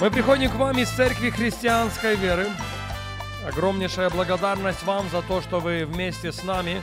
Мы 0.00 0.10
приходим 0.10 0.50
к 0.50 0.54
вам 0.54 0.78
из 0.78 0.88
Церкви 0.88 1.28
Христианской 1.28 2.16
Веры. 2.16 2.46
Огромнейшая 3.46 4.08
благодарность 4.08 4.82
вам 4.84 5.06
за 5.10 5.20
то, 5.20 5.42
что 5.42 5.60
вы 5.60 5.84
вместе 5.84 6.32
с 6.32 6.42
нами. 6.42 6.82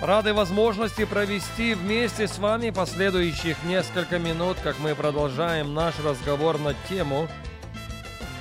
Рады 0.00 0.32
возможности 0.32 1.04
провести 1.04 1.74
вместе 1.74 2.28
с 2.28 2.38
вами 2.38 2.70
последующих 2.70 3.56
несколько 3.64 4.20
минут, 4.20 4.58
как 4.62 4.78
мы 4.78 4.94
продолжаем 4.94 5.74
наш 5.74 5.98
разговор 5.98 6.60
на 6.60 6.72
тему 6.88 7.26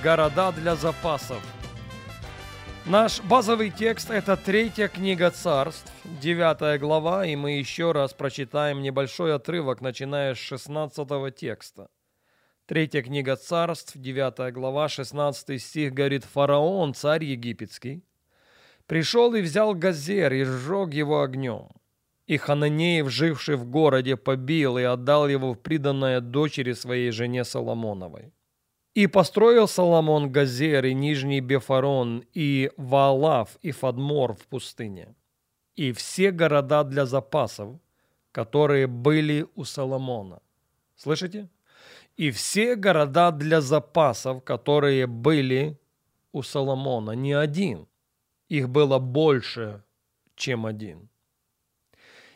«Города 0.04 0.52
для 0.52 0.76
запасов». 0.76 1.42
Наш 2.86 3.22
базовый 3.22 3.72
текст– 3.72 4.10
это 4.12 4.38
третья 4.38 4.88
книга 4.88 5.32
царств, 5.32 5.92
девятая 6.04 6.78
глава, 6.78 7.26
и 7.26 7.36
мы 7.36 7.54
еще 7.54 7.92
раз 7.92 8.14
прочитаем 8.14 8.84
небольшой 8.84 9.34
отрывок, 9.34 9.82
начиная 9.82 10.36
с 10.36 10.38
16 10.38 11.36
текста. 11.36 11.88
Третья 12.68 13.02
книга 13.02 13.38
царств, 13.38 13.94
девятая 13.96 14.52
глава, 14.52 14.90
16 14.90 15.62
стих 15.62 15.94
говорит 15.94 16.26
«Фараон, 16.26 16.94
царь 16.94 17.24
египетский, 17.24 18.04
пришел 18.88 19.34
и 19.36 19.42
взял 19.42 19.74
газер 19.74 20.34
и 20.34 20.44
сжег 20.44 20.94
его 20.94 21.22
огнем. 21.22 21.70
И 22.26 22.36
Хананеев, 22.36 23.10
живший 23.10 23.56
в 23.56 23.64
городе, 23.64 24.18
побил 24.18 24.78
и 24.78 24.84
отдал 24.84 25.30
его 25.30 25.54
в 25.54 25.60
приданное 25.60 26.20
дочери 26.20 26.74
своей 26.74 27.12
жене 27.12 27.46
Соломоновой. 27.46 28.34
И 28.96 29.08
построил 29.08 29.70
Соломон 29.70 30.30
Газер 30.30 30.88
и 30.88 30.94
Нижний 30.94 31.40
Бефарон, 31.40 32.26
и 32.34 32.70
Ваалаф, 32.76 33.58
и 33.62 33.72
Фадмор 33.72 34.34
в 34.34 34.46
пустыне, 34.48 35.16
и 35.78 35.94
все 35.94 36.32
города 36.32 36.84
для 36.84 37.06
запасов, 37.06 37.80
которые 38.34 38.88
были 38.88 39.46
у 39.56 39.64
Соломона. 39.64 40.42
Слышите? 40.98 41.48
И 42.16 42.32
все 42.32 42.76
города 42.76 43.32
для 43.32 43.62
запасов, 43.62 44.44
которые 44.44 45.08
были 45.08 45.80
у 46.32 46.42
Соломона, 46.42 47.12
не 47.12 47.34
один. 47.34 47.88
Их 48.50 48.70
было 48.70 49.00
больше, 49.00 49.84
чем 50.36 50.66
один. 50.66 51.10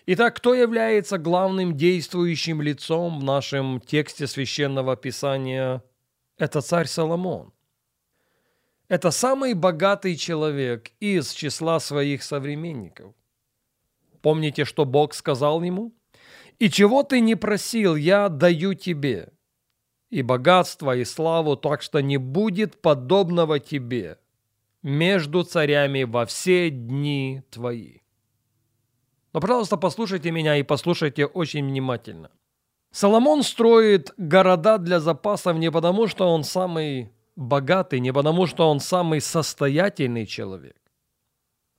Итак, 0.05 0.35
кто 0.35 0.53
является 0.53 1.17
главным 1.17 1.77
действующим 1.77 2.61
лицом 2.61 3.19
в 3.19 3.23
нашем 3.23 3.79
тексте 3.79 4.27
священного 4.27 4.95
писания– 4.95 5.83
это 6.37 6.61
царь 6.61 6.87
Соломон. 6.87 7.53
Это 8.87 9.11
самый 9.11 9.53
богатый 9.53 10.15
человек 10.15 10.91
из 10.99 11.31
числа 11.31 11.79
своих 11.79 12.23
современников. 12.23 13.13
Помните, 14.21 14.65
что 14.65 14.85
Бог 14.85 15.13
сказал 15.13 15.61
ему? 15.61 15.93
«И 16.59 16.69
чего 16.69 17.03
ты 17.03 17.19
не 17.21 17.35
просил, 17.35 17.95
я 17.95 18.27
даю 18.27 18.73
тебе, 18.73 19.29
и 20.11 20.21
богатство, 20.21 20.95
и 20.95 21.03
славу, 21.03 21.55
так 21.55 21.81
что 21.81 21.99
не 22.01 22.17
будет 22.17 22.79
подобного 22.79 23.59
тебе 23.59 24.19
между 24.83 25.43
царями 25.43 26.03
во 26.03 26.25
все 26.25 26.69
дни 26.69 27.41
твои». 27.49 28.01
Но, 29.33 29.39
пожалуйста, 29.39 29.77
послушайте 29.77 30.31
меня 30.31 30.57
и 30.57 30.63
послушайте 30.63 31.25
очень 31.25 31.65
внимательно. 31.65 32.29
Соломон 32.91 33.43
строит 33.43 34.13
города 34.17 34.77
для 34.77 34.99
запасов 34.99 35.57
не 35.57 35.71
потому, 35.71 36.07
что 36.07 36.27
он 36.27 36.43
самый 36.43 37.11
богатый, 37.37 38.01
не 38.01 38.11
потому, 38.11 38.45
что 38.47 38.69
он 38.69 38.81
самый 38.81 39.21
состоятельный 39.21 40.25
человек. 40.25 40.75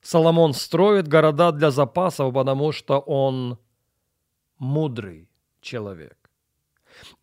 Соломон 0.01 0.53
строит 0.53 1.07
города 1.07 1.51
для 1.51 1.71
запасов, 1.71 2.33
потому 2.33 2.71
что 2.71 2.99
он 2.99 3.57
мудрый 4.57 5.29
человек. 5.61 6.22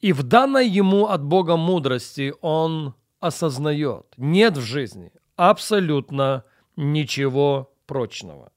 И 0.00 0.12
в 0.12 0.22
данной 0.22 0.68
ему 0.68 1.06
от 1.06 1.22
Бога 1.22 1.56
мудрости 1.56 2.34
он 2.40 2.94
осознает, 3.20 4.06
нет 4.16 4.56
в 4.56 4.62
жизни 4.62 5.12
абсолютно 5.36 6.44
ничего 6.76 7.72
прочного. 7.86 8.52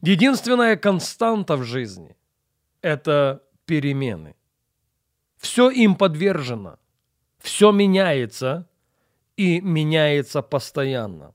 Единственная 0.00 0.76
константа 0.76 1.56
в 1.56 1.64
жизни– 1.64 2.16
это 2.80 3.42
перемены. 3.66 4.34
Все 5.36 5.70
им 5.70 5.96
подвержено, 5.96 6.78
все 7.38 7.72
меняется 7.72 8.68
и 9.36 9.60
меняется 9.60 10.42
постоянно. 10.42 11.34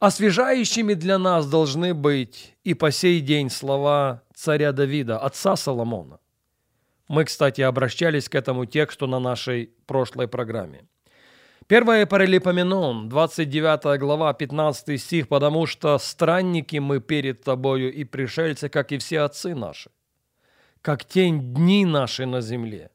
Освежающими 0.00 0.94
для 0.94 1.18
нас 1.18 1.48
должны 1.48 1.94
быть 1.94 2.56
и 2.64 2.74
по 2.74 2.90
сей 2.90 3.20
день 3.20 3.50
слова 3.50 4.22
царя 4.34 4.72
Давида, 4.72 5.18
отца 5.18 5.54
Соломона. 5.56 6.18
Мы, 7.08 7.24
кстати, 7.24 7.60
обращались 7.60 8.28
к 8.28 8.34
этому 8.34 8.64
тексту 8.66 9.06
на 9.06 9.18
нашей 9.18 9.70
прошлой 9.86 10.28
программе. 10.28 10.86
Первое 11.66 12.06
Паралипоменон, 12.06 13.08
29 13.08 13.98
глава, 14.00 14.32
15 14.34 15.00
стих, 15.00 15.28
«Потому 15.28 15.66
что 15.66 15.98
странники 15.98 16.76
мы 16.78 17.00
перед 17.00 17.42
тобою 17.42 17.92
и 17.92 18.04
пришельцы, 18.04 18.68
как 18.68 18.92
и 18.92 18.98
все 18.98 19.20
отцы 19.20 19.54
наши 19.54 19.90
как 20.82 21.04
тень 21.04 21.54
дни 21.54 21.86
наши 21.86 22.26
на 22.26 22.40
земле, 22.40 22.90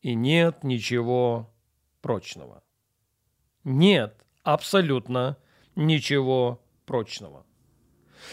и 0.00 0.14
нет 0.14 0.64
ничего 0.64 1.54
прочного. 2.00 2.64
Нет 3.64 4.24
абсолютно 4.42 5.36
ничего 5.76 6.60
прочного. 6.86 7.44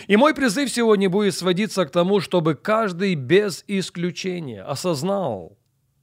И 0.07 0.17
мой 0.17 0.33
призыв 0.33 0.69
сегодня 0.69 1.09
будет 1.09 1.35
сводиться 1.35 1.85
к 1.85 1.91
тому, 1.91 2.19
чтобы 2.19 2.55
каждый 2.55 3.15
без 3.15 3.63
исключения 3.67 4.61
осознал 4.63 5.57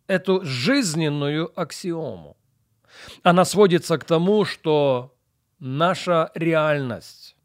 эту 0.06 0.44
жизненную 0.44 1.50
аксиому. 1.60 2.36
Она 3.22 3.44
сводится 3.44 3.98
к 3.98 4.04
тому, 4.04 4.44
что 4.44 5.14
наша 5.58 6.30
реальность 6.34 7.36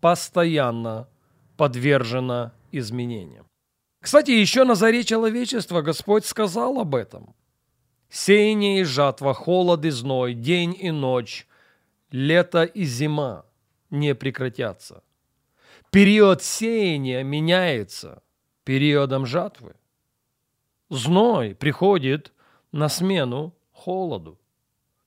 постоянно 0.00 1.08
подвержена 1.56 2.52
изменениям. 2.72 3.46
Кстати, 4.00 4.32
еще 4.32 4.64
на 4.64 4.74
заре 4.74 5.04
человечества 5.04 5.80
Господь 5.80 6.26
сказал 6.26 6.80
об 6.80 6.94
этом. 6.94 7.34
Сеяние 8.10 8.80
и 8.80 8.84
жатва, 8.84 9.32
холод 9.32 9.84
и 9.84 9.90
зной, 9.90 10.34
день 10.34 10.76
и 10.78 10.90
ночь, 10.90 11.46
лето 12.10 12.64
и 12.64 12.84
зима 12.84 13.46
не 13.90 14.14
прекратятся. 14.14 15.02
Период 15.92 16.42
сеяния 16.42 17.22
меняется 17.22 18.22
периодом 18.64 19.26
жатвы. 19.26 19.74
Зной 20.88 21.54
приходит 21.54 22.32
на 22.72 22.88
смену 22.88 23.54
холоду. 23.72 24.40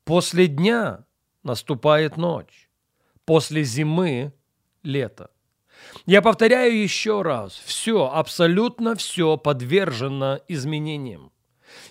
После 0.04 0.46
дня 0.46 1.04
наступает 1.42 2.18
ночь. 2.18 2.70
После 3.26 3.64
зимы– 3.64 4.32
лето. 4.84 5.32
Я 6.06 6.22
повторяю 6.22 6.80
еще 6.80 7.24
раз, 7.24 7.54
все, 7.66 8.08
абсолютно 8.08 8.94
все 8.94 9.38
подвержено 9.38 10.40
изменениям. 10.48 11.32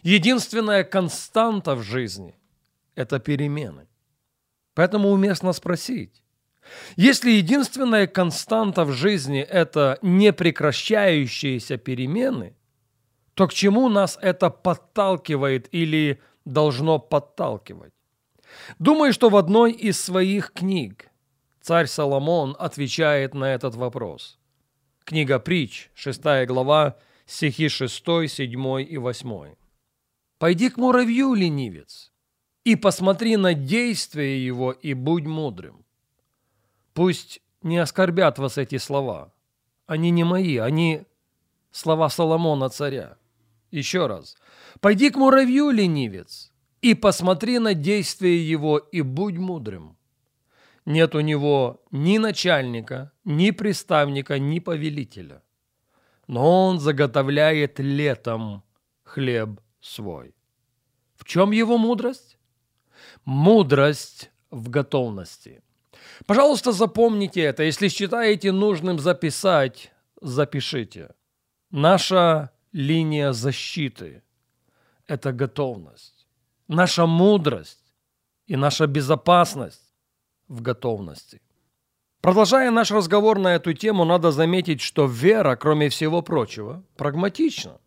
Единственная 0.05 0.85
константа 0.85 1.75
в 1.75 1.83
жизни– 1.83 2.39
это 2.95 3.19
перемены. 3.19 3.89
Поэтому 4.73 5.09
уместно 5.09 5.53
спросить, 5.53 6.24
если 6.97 7.31
единственная 7.31 8.07
константа 8.07 8.85
в 8.85 8.93
жизни– 8.93 9.41
это 9.51 9.99
непрекращающиеся 10.03 11.77
перемены, 11.77 12.57
то 13.35 13.49
к 13.49 13.55
чему 13.55 13.89
нас 13.89 14.19
это 14.23 14.51
подталкивает 14.51 15.69
или 15.73 16.21
должно 16.45 16.99
подталкивать? 16.99 17.93
Думаю, 18.79 19.13
что 19.13 19.31
в 19.31 19.37
одной 19.37 19.73
из 19.73 20.01
своих 20.01 20.53
книг 20.53 21.11
Царь 21.61 21.87
Соломон 21.87 22.55
отвечает 22.59 23.35
на 23.35 23.55
этот 23.55 23.75
вопрос. 23.75 24.39
Книга 25.05 25.39
Притч, 25.39 25.91
6 25.95 26.47
глава, 26.47 26.99
стихи 27.27 27.69
6, 27.69 28.05
7 28.29 28.83
и 28.83 28.99
8. 28.99 29.55
«Пойди 30.39 30.69
к 30.69 30.77
муравью, 30.77 31.33
ленивец, 31.33 32.13
и 32.65 32.77
посмотри 32.77 33.37
на 33.37 33.55
действия 33.55 34.45
его, 34.45 34.73
и 34.73 34.95
будь 34.95 35.25
мудрым. 35.25 35.84
Пусть 36.95 37.43
не 37.63 37.79
оскорбят 37.79 38.39
вас 38.39 38.57
эти 38.57 38.79
слова. 38.79 39.33
Они 39.87 40.11
не 40.11 40.25
мои, 40.25 40.57
они 40.57 41.03
слова 41.73 42.09
Соломона 42.09 42.71
царя. 42.71 43.19
Еще 43.71 44.07
раз. 44.07 44.37
«Пойди 44.81 45.11
к 45.11 45.17
муравью, 45.17 45.71
ленивец, 45.71 46.53
и 46.81 46.95
посмотри 46.95 47.59
на 47.59 47.75
действие 47.75 48.49
его, 48.49 48.79
и 48.79 49.03
будь 49.03 49.37
мудрым. 49.37 49.97
Нет 50.85 51.15
у 51.15 51.21
него 51.21 51.83
ни 51.91 52.19
начальника, 52.19 53.13
ни 53.25 53.51
приставника, 53.51 54.39
ни 54.39 54.59
повелителя. 54.59 55.43
Но 56.27 56.67
он 56.67 56.79
заготовляет 56.79 57.79
летом 57.79 58.63
хлеб 59.03 59.61
свой. 59.81 60.35
В 61.17 61.25
чем 61.25 61.53
его 61.53 61.79
мудрость? 61.79 62.39
Мудрость 63.25 64.31
в 64.51 64.69
готовности. 64.69 65.63
Пожалуйста, 66.27 66.73
запомните 66.73 67.41
это. 67.41 67.63
Если 67.63 67.89
считаете 67.89 68.53
нужным 68.53 68.99
записать, 68.99 69.93
запишите. 70.21 71.11
Наша 71.71 72.51
линия 72.73 73.33
защиты– 73.33 74.23
это 75.07 75.33
готовность. 75.33 76.27
Наша 76.69 77.07
мудрость 77.07 77.95
и 78.47 78.57
наша 78.57 78.87
безопасность 78.87 79.95
в 80.49 80.63
готовности. 80.63 81.41
Продолжая 82.21 82.71
наш 82.71 82.91
разговор 82.91 83.39
на 83.39 83.55
эту 83.55 83.75
тему, 83.75 84.05
надо 84.05 84.33
заметить, 84.33 84.81
что 84.81 85.07
вера, 85.07 85.57
кроме 85.57 85.89
всего 85.91 86.23
прочего, 86.23 86.83
прагматична. 86.97 87.79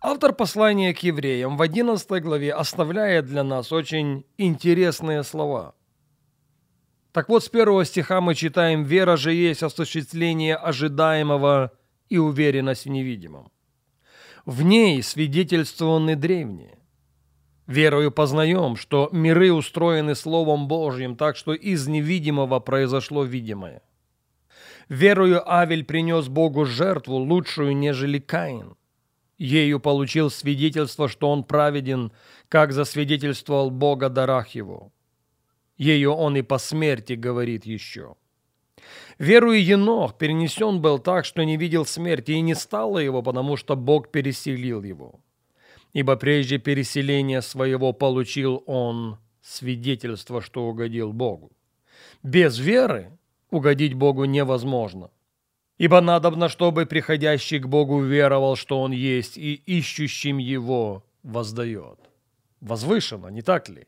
Автор 0.00 0.34
послания 0.34 0.92
к 0.92 0.98
евреям 0.98 1.56
в 1.56 1.62
11 1.62 2.22
главе 2.22 2.52
оставляет 2.52 3.26
для 3.26 3.44
нас 3.44 3.72
очень 3.72 4.26
интересные 4.36 5.22
слова. 5.22 5.74
Так 7.12 7.28
вот, 7.28 7.44
с 7.44 7.48
первого 7.48 7.84
стиха 7.84 8.22
мы 8.22 8.34
читаем 8.34 8.84
«Вера 8.84 9.16
же 9.16 9.32
есть 9.34 9.62
осуществление 9.62 10.56
ожидаемого 10.56 11.72
и 12.08 12.16
уверенность 12.16 12.86
в 12.86 12.88
невидимом». 12.88 13.52
В 14.46 14.62
ней 14.62 15.02
свидетельствованы 15.02 16.16
древние. 16.16 16.78
Верою 17.66 18.10
познаем, 18.10 18.76
что 18.76 19.08
миры 19.12 19.52
устроены 19.52 20.14
Словом 20.14 20.66
Божьим, 20.66 21.16
так 21.16 21.36
что 21.36 21.52
из 21.52 21.86
невидимого 21.86 22.58
произошло 22.60 23.24
видимое. 23.24 23.82
Верою 24.88 25.48
Авель 25.48 25.84
принес 25.84 26.28
Богу 26.28 26.64
жертву, 26.64 27.16
лучшую, 27.16 27.76
нежели 27.76 28.18
Каин. 28.18 28.74
Ею 29.38 29.80
получил 29.80 30.30
свидетельство, 30.30 31.08
что 31.08 31.30
он 31.30 31.44
праведен, 31.44 32.10
как 32.48 32.72
засвидетельствовал 32.72 33.70
Бога 33.70 34.08
дарах 34.08 34.48
его. 34.48 34.92
Ею 35.82 36.12
он 36.12 36.36
и 36.36 36.42
по 36.42 36.58
смерти 36.58 37.14
говорит 37.14 37.66
еще. 37.66 38.14
Верую 39.18 39.64
Енох 39.64 40.16
перенесен 40.16 40.80
был 40.80 41.00
так, 41.00 41.24
что 41.24 41.42
не 41.44 41.56
видел 41.56 41.84
смерти, 41.86 42.32
и 42.32 42.40
не 42.40 42.54
стало 42.54 42.98
его, 42.98 43.20
потому 43.22 43.56
что 43.56 43.74
Бог 43.74 44.12
переселил 44.12 44.84
его. 44.84 45.20
Ибо 45.92 46.16
прежде 46.16 46.58
переселения 46.58 47.40
своего 47.42 47.92
получил 47.92 48.62
он 48.66 49.18
свидетельство, 49.42 50.40
что 50.40 50.68
угодил 50.68 51.12
Богу. 51.12 51.50
Без 52.22 52.58
веры 52.58 53.18
угодить 53.50 53.94
Богу 53.94 54.24
невозможно. 54.24 55.10
Ибо 55.78 56.00
надобно, 56.00 56.48
чтобы 56.48 56.86
приходящий 56.86 57.58
к 57.58 57.66
Богу 57.66 58.00
веровал, 58.00 58.54
что 58.54 58.80
Он 58.80 58.92
есть, 58.92 59.36
и 59.36 59.54
ищущим 59.54 60.38
Его 60.38 61.02
воздает. 61.24 61.98
Возвышенно, 62.60 63.28
не 63.28 63.42
так 63.42 63.68
ли? 63.68 63.86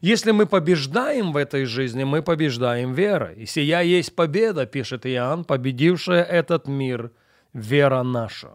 Если 0.00 0.32
мы 0.32 0.46
побеждаем 0.46 1.32
в 1.32 1.36
этой 1.36 1.64
жизни, 1.64 2.04
мы 2.04 2.22
побеждаем 2.22 2.92
верой. 2.94 3.36
И 3.36 3.46
сия 3.46 3.80
есть 3.80 4.14
победа, 4.14 4.66
пишет 4.66 5.06
Иоанн, 5.06 5.44
победившая 5.44 6.22
этот 6.22 6.66
мир, 6.66 7.12
вера 7.52 8.02
наша. 8.02 8.50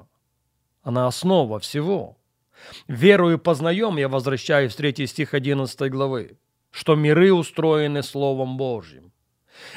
Она 0.81 1.07
основа 1.07 1.59
всего. 1.59 2.17
Верую 2.87 3.39
познаем, 3.39 3.97
я 3.97 4.07
возвращаюсь 4.07 4.73
в 4.73 4.77
3 4.77 5.07
стих 5.07 5.33
11 5.33 5.91
главы, 5.91 6.37
что 6.71 6.95
миры 6.95 7.33
устроены 7.33 8.03
Словом 8.03 8.57
Божьим. 8.57 9.11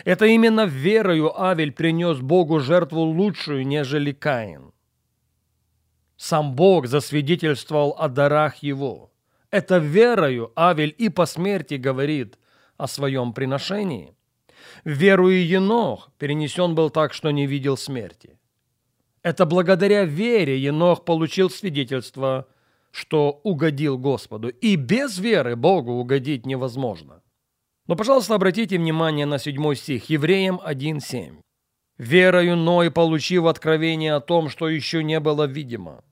Это 0.04 0.26
именно 0.26 0.64
верою 0.66 1.38
Авель 1.38 1.72
принес 1.72 2.18
Богу 2.18 2.60
жертву 2.60 3.02
лучшую, 3.02 3.66
нежели 3.66 4.12
Каин. 4.12 4.72
Сам 6.16 6.54
Бог 6.54 6.86
засвидетельствовал 6.86 7.94
о 7.98 8.08
дарах 8.08 8.56
его– 8.62 9.10
это 9.50 9.78
верою 9.78 10.52
Авель 10.56 10.94
и 10.96 11.08
по 11.08 11.26
смерти 11.26 11.75
говорит 11.75 12.38
о 12.76 12.87
своем 12.87 13.32
приношении. 13.32 14.14
Верую 14.84 15.46
Енох 15.46 16.10
перенесен 16.19 16.75
был 16.75 16.90
так, 16.90 17.12
что 17.12 17.31
не 17.31 17.46
видел 17.46 17.76
смерти. 17.76 18.38
Это 19.22 19.46
благодаря 19.46 20.04
вере 20.04 20.58
Енох 20.58 21.04
получил 21.04 21.50
свидетельство, 21.50 22.46
что 22.90 23.40
угодил 23.43 23.98
Господу. 23.98 24.48
И 24.48 24.76
без 24.76 25.19
веры 25.19 25.56
Богу 25.56 25.92
угодить 25.92 26.46
невозможно. 26.46 27.22
Но, 27.87 27.96
пожалуйста, 27.96 28.34
обратите 28.34 28.78
внимание 28.78 29.26
на 29.26 29.38
седьмой 29.38 29.76
стих, 29.76 30.10
Евреям 30.10 30.60
1.7. 30.64 31.40
«Верою 31.99 32.56
Ной, 32.56 32.90
получив 32.90 33.44
откровение 33.44 34.14
о 34.14 34.20
том, 34.20 34.49
что 34.49 34.69
еще 34.69 35.02
не 35.02 35.19
было 35.20 35.44
видимо, 35.44 36.04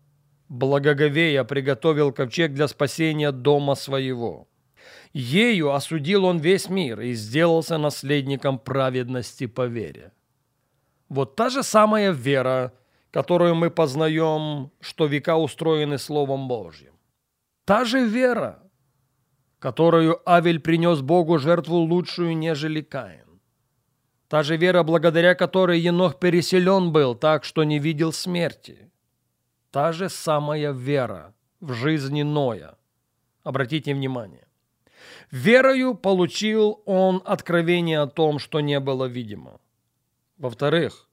благоговея 0.49 1.44
приготовил 1.44 2.12
ковчег 2.12 2.52
для 2.52 2.69
спасения 2.69 3.32
дома 3.32 3.75
своего. 3.75 4.49
Ею 5.12 5.73
осудил 5.73 6.25
он 6.25 6.38
весь 6.38 6.69
мир 6.69 7.00
и 7.00 7.12
сделался 7.14 7.79
наследником 7.79 8.58
праведности 8.58 9.46
по 9.46 9.67
вере. 9.67 10.12
Вот 11.08 11.37
та 11.37 11.50
же 11.50 11.62
самая 11.62 12.11
вера, 12.11 12.73
которую 13.11 13.55
мы 13.55 13.70
познаем, 13.70 14.70
что 14.81 15.06
века 15.06 15.37
устроены 15.37 15.99
Словом 15.99 16.49
Божьим. 16.49 16.94
Та 17.64 17.85
же 17.85 18.05
вера, 18.05 18.58
которую 19.61 20.20
Авель 20.29 20.61
принес 20.61 21.00
Богу 21.00 21.38
жертву 21.38 21.76
лучшую, 21.76 22.37
нежели 22.37 22.81
Каин. 22.82 23.41
Та 24.29 24.43
же 24.43 24.56
вера, 24.56 24.82
благодаря 24.82 25.35
которой 25.35 25.79
Енох 25.79 26.19
переселен 26.19 26.93
был 26.93 27.14
так, 27.14 27.44
что 27.44 27.64
не 27.64 27.79
видел 27.79 28.12
смерти. 28.12 28.91
Та 29.75 29.93
же 29.93 30.09
самая 30.09 30.73
вера 30.73 31.35
в 31.61 31.73
жизни 31.73 32.23
Ноя. 32.23 32.76
Обратите 33.43 33.93
внимание. 33.93 34.47
Верою 35.32 35.97
получил 35.97 36.81
он 36.87 37.21
откровение 37.25 37.99
о 37.99 38.06
том, 38.06 38.38
что 38.38 38.61
не 38.61 38.79
было 38.79 39.06
видимо. 39.06 39.61
Во-вторых, 40.38 41.09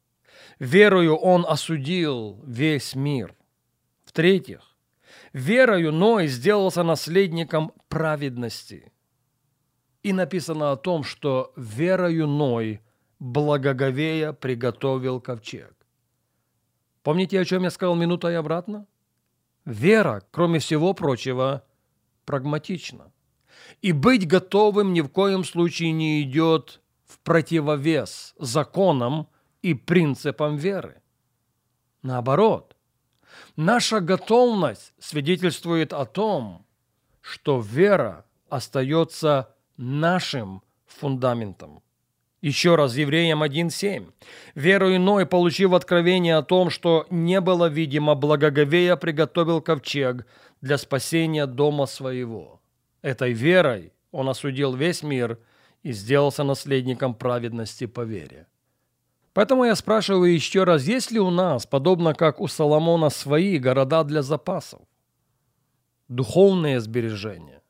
верою 0.59 1.15
он 1.15 1.43
осудил 1.47 2.39
весь 2.45 2.93
мир. 2.93 3.35
В-третьих, 4.05 4.77
верою 5.33 5.91
Ной 5.91 6.27
сделался 6.27 6.83
наследником 6.83 7.71
праведности. 7.87 8.91
И 10.03 10.13
написано 10.13 10.71
о 10.71 10.77
том, 10.77 11.03
что 11.03 11.51
верою 11.55 12.27
Ной 12.27 12.79
благоговея 13.17 14.33
приготовил 14.33 15.19
ковчег. 15.19 15.80
Помните, 17.03 17.39
о 17.39 17.45
чем 17.45 17.63
я 17.63 17.71
сказал 17.71 17.95
минутой 17.95 18.37
обратно? 18.37 18.85
Вера, 19.65 20.23
кроме 20.31 20.59
всего 20.59 20.93
прочего, 20.93 21.63
прагматична. 22.25 23.11
И 23.81 23.91
быть 23.91 24.27
готовым 24.27 24.93
ни 24.93 25.01
в 25.01 25.09
коем 25.09 25.43
случае 25.43 25.91
не 25.91 26.21
идет 26.21 26.81
в 27.05 27.19
противовес 27.19 28.33
законам 28.37 29.27
и 29.61 29.73
принципам 29.73 30.57
веры. 30.57 31.01
Наоборот, 32.01 32.75
наша 33.55 33.99
готовность 33.99 34.93
свидетельствует 34.99 35.93
о 35.93 36.05
том, 36.05 36.65
что 37.21 37.59
вера 37.59 38.25
остается 38.49 39.55
нашим 39.77 40.63
фундаментом. 40.85 41.83
Еще 42.41 42.73
раз, 42.75 42.95
Евреям 42.95 43.43
1.7. 43.43 44.11
«Веру 44.55 44.95
иной, 44.95 45.27
получив 45.27 45.73
откровение 45.73 46.37
о 46.37 46.41
том, 46.41 46.71
что 46.71 47.05
не 47.11 47.39
было 47.39 47.69
видимо, 47.69 48.15
благоговея 48.15 48.95
приготовил 48.95 49.61
ковчег 49.61 50.25
для 50.59 50.79
спасения 50.79 51.45
дома 51.45 51.85
своего. 51.85 52.59
Этой 53.03 53.33
верой 53.33 53.93
он 54.11 54.27
осудил 54.27 54.73
весь 54.73 55.03
мир 55.03 55.37
и 55.83 55.91
сделался 55.91 56.43
наследником 56.43 57.13
праведности 57.13 57.85
по 57.85 58.01
вере». 58.01 58.47
Поэтому 59.33 59.63
я 59.63 59.75
спрашиваю 59.75 60.33
еще 60.33 60.63
раз, 60.63 60.83
есть 60.83 61.11
ли 61.11 61.19
у 61.19 61.29
нас, 61.29 61.65
подобно 61.67 62.15
как 62.15 62.41
у 62.41 62.47
Соломона, 62.47 63.09
свои 63.09 63.59
города 63.59 64.03
для 64.03 64.23
запасов? 64.23 64.81
Духовные 66.09 66.81
сбережения, 66.81 67.61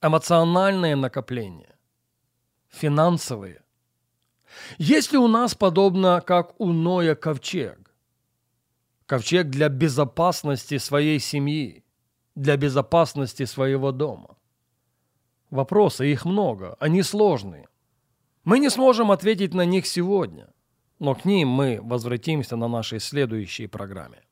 эмоциональные 0.00 0.96
накопления, 0.96 1.76
финансовые– 2.70 3.60
есть 4.78 5.12
ли 5.12 5.18
у 5.18 5.28
нас 5.28 5.54
подобно, 5.54 6.20
как 6.20 6.58
у 6.60 6.72
Ноя, 6.72 7.14
ковчег? 7.14 7.94
Ковчег 9.06 9.48
для 9.48 9.68
безопасности 9.68 10.78
своей 10.78 11.18
семьи, 11.18 11.84
для 12.34 12.56
безопасности 12.56 13.44
своего 13.46 13.92
дома. 13.92 14.36
Вопросы, 15.50 16.12
их 16.12 16.24
много, 16.24 16.76
они 16.78 17.02
сложные. 17.02 17.68
Мы 18.44 18.58
не 18.58 18.70
сможем 18.70 19.10
ответить 19.10 19.54
на 19.54 19.64
них 19.64 19.86
сегодня, 19.86 20.48
но 20.98 21.14
к 21.14 21.24
ним 21.24 21.48
мы 21.48 21.80
возвратимся 21.82 22.56
на 22.56 22.68
нашей 22.68 23.00
следующей 23.00 23.66
программе. 23.66 24.22